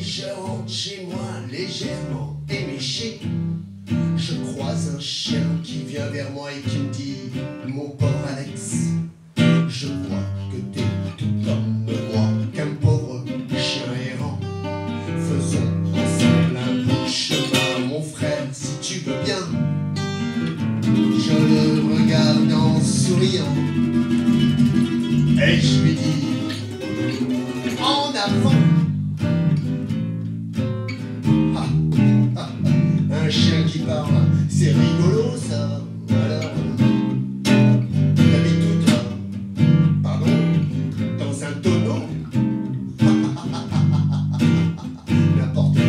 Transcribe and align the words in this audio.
je 0.00 0.26
rentre 0.40 0.70
chez 0.70 1.06
moi 1.06 1.40
légèrement 1.50 2.40
éméché. 2.48 3.20
Je 4.16 4.34
croise 4.52 4.94
un 4.96 5.00
chien 5.00 5.42
qui 5.62 5.82
vient 5.82 6.06
vers 6.06 6.30
moi 6.30 6.50
et 6.52 6.60
qui 6.68 6.78
me 6.78 6.92
dit 6.92 7.16
Mon 7.66 7.90
pauvre 7.90 8.12
Alex, 8.30 8.90
je 9.68 9.86
vois 9.86 10.24
que 10.50 10.56
t'es 10.72 10.86
tout 11.18 11.26
comme 11.44 11.84
moi, 11.84 12.28
qu'un 12.54 12.74
pauvre 12.80 13.24
chien 13.50 13.92
errant. 14.12 14.38
Faisons 15.18 15.72
ensemble 15.92 16.56
un 16.56 16.84
bout 16.84 17.04
de 17.04 17.08
chemin, 17.08 17.86
mon 17.88 18.02
frère, 18.02 18.46
si 18.52 18.78
tu 18.80 19.00
veux 19.00 19.22
bien. 19.24 19.44
Je 20.82 21.32
le 21.32 21.94
regarde 21.94 22.52
en 22.52 22.80
souriant 22.80 23.54
et 25.42 25.60
je 25.60 25.82
lui 25.82 25.94
dis 25.94 26.24
En 27.80 28.14
avant. 28.14 28.63
Parle, 33.86 34.14
c'est 34.48 34.72
rigolo 34.72 35.36
ça. 35.36 35.80
Alors, 36.10 36.50
toi? 38.84 39.00
Pardon? 40.02 40.26
Dans 41.18 41.44
un 41.44 41.52
tonneau? 41.62 42.02
N'importe 45.38 45.74
quoi. 45.74 45.82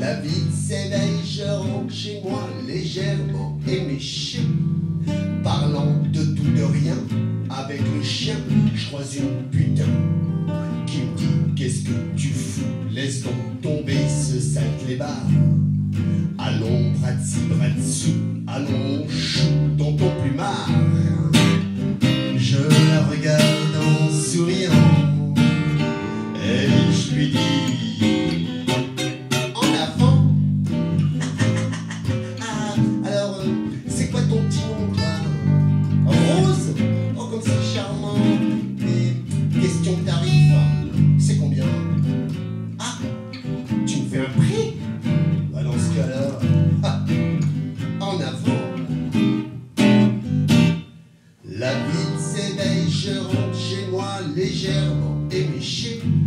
La 0.00 0.20
vie 0.20 0.50
s'éveille, 0.52 1.20
je 1.24 1.42
rentre 1.44 1.92
chez 1.92 2.20
moi 2.22 2.48
légèrement 2.66 3.58
éméché. 3.68 4.40
Parlant 5.42 5.96
de 6.12 6.22
tout 6.22 6.50
de 6.56 6.62
rien, 6.62 6.96
avec 7.50 7.80
le 7.80 8.02
chien, 8.02 8.36
je 8.74 8.86
croise 8.86 9.16
une 9.16 9.48
putain 9.50 9.82
qui 10.86 10.98
me 10.98 11.16
dit 11.16 11.54
Qu'est-ce 11.56 11.82
que 11.84 11.92
tu 12.16 12.28
fous? 12.28 12.81
Laisse 12.94 13.22
donc 13.22 13.62
tomber 13.62 13.96
ce 14.06 14.38
clébard. 14.84 15.26
Allons, 16.38 16.92
bras 17.00 17.12
dessous, 17.12 18.10
allons, 18.46 19.08
chou, 19.08 19.40
ton 19.78 19.96
plumard. 19.96 20.68
Je 22.36 22.58
la 22.58 23.02
regarde 23.10 23.76
en 23.80 24.10
souriant 24.10 24.91
éméché. 55.84 56.21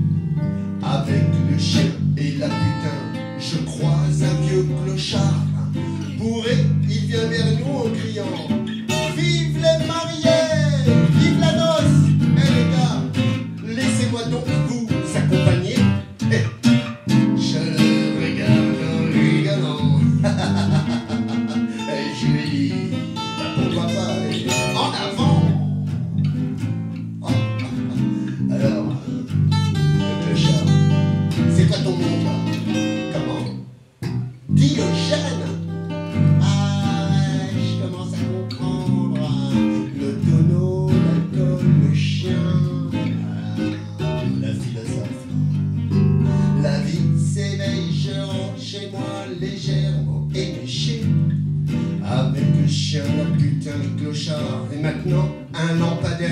Et 54.73 54.81
maintenant 54.81 55.29
un 55.53 55.75
lampadaire 55.75 56.31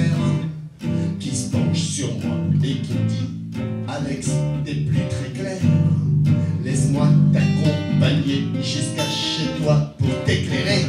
qui 1.19 1.36
se 1.36 1.52
penche 1.52 1.80
sur 1.80 2.08
moi 2.19 2.36
et 2.64 2.75
qui 2.78 2.94
dit 3.08 3.30
Alex, 3.88 4.31
t'es 4.66 4.74
plus 4.74 5.02
très 5.09 5.40
clair. 5.40 5.58
Laisse-moi 6.63 7.08
t'accompagner 7.31 8.46
jusqu'à 8.62 9.03
chez 9.03 9.62
toi 9.62 9.96
pour 10.00 10.24
t'éclairer. 10.25 10.86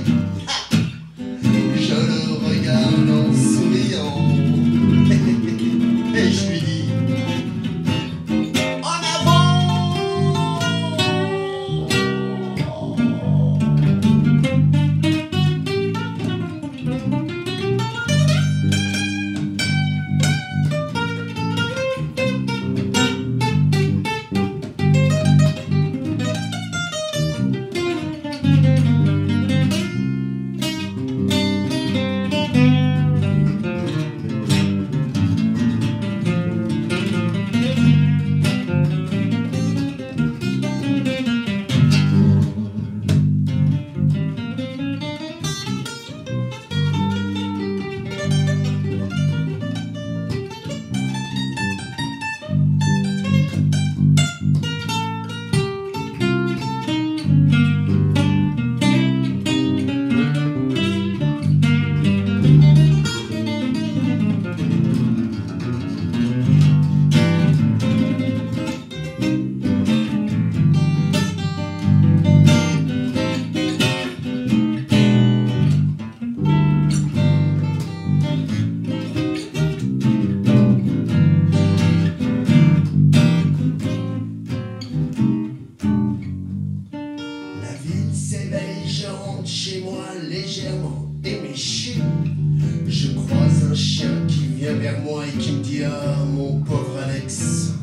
Et 95.22 95.38
qui 95.38 95.52
me 95.52 95.62
dit 95.62 95.82
Ah, 95.84 96.24
mon 96.24 96.60
pauvre 96.60 96.98
Alex, 97.04 97.74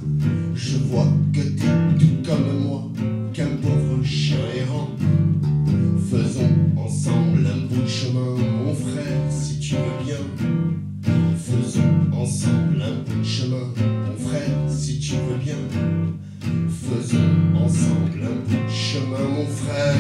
je 0.55 0.77
vois 0.77 1.07
que 1.33 1.41
t'es 1.41 1.99
tout 1.99 2.29
comme 2.29 2.63
moi, 2.63 2.83
qu'un 3.33 3.55
pauvre 3.61 4.03
chien 4.03 4.37
errant. 4.55 4.89
Faisons 6.09 6.49
ensemble 6.77 7.47
un 7.47 7.67
bout 7.67 7.83
de 7.83 7.87
chemin, 7.87 8.35
mon 8.65 8.73
frère, 8.73 9.21
si 9.29 9.59
tu 9.59 9.75
veux 9.75 10.03
bien. 10.05 10.17
Faisons 11.37 11.81
ensemble 12.13 12.81
un 12.81 13.09
bout 13.09 13.19
de 13.19 13.25
chemin, 13.25 13.67
mon 13.77 14.27
frère, 14.27 14.57
si 14.67 14.99
tu 14.99 15.13
veux 15.13 15.37
bien. 15.37 15.55
Faisons 16.69 17.17
ensemble 17.55 18.23
un 18.23 18.49
bout 18.49 18.65
de 18.65 18.71
chemin, 18.71 19.27
mon 19.29 19.45
frère. 19.45 19.90